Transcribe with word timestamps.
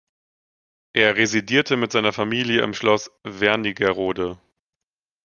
Er 0.93 1.15
residierte 1.15 1.77
mit 1.77 1.91
seiner 1.91 2.11
Familie 2.11 2.63
im 2.63 2.73
Schloss 2.73 3.11
Wernigerode. 3.23 4.39